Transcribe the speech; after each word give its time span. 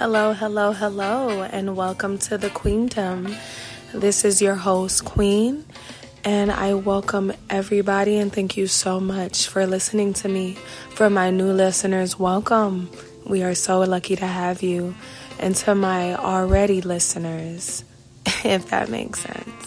Hello, 0.00 0.32
hello, 0.32 0.72
hello, 0.72 1.42
and 1.42 1.76
welcome 1.76 2.16
to 2.20 2.38
the 2.38 2.48
Queendom. 2.48 3.36
This 3.92 4.24
is 4.24 4.40
your 4.40 4.54
host, 4.54 5.04
Queen, 5.04 5.66
and 6.24 6.50
I 6.50 6.72
welcome 6.72 7.34
everybody 7.50 8.16
and 8.16 8.32
thank 8.32 8.56
you 8.56 8.66
so 8.66 8.98
much 8.98 9.46
for 9.46 9.66
listening 9.66 10.14
to 10.14 10.28
me. 10.30 10.54
For 10.94 11.10
my 11.10 11.28
new 11.28 11.52
listeners, 11.52 12.18
welcome. 12.18 12.88
We 13.26 13.42
are 13.42 13.54
so 13.54 13.80
lucky 13.80 14.16
to 14.16 14.26
have 14.26 14.62
you. 14.62 14.94
And 15.38 15.54
to 15.56 15.74
my 15.74 16.14
already 16.14 16.80
listeners, 16.80 17.84
if 18.42 18.70
that 18.70 18.88
makes 18.88 19.20
sense. 19.20 19.59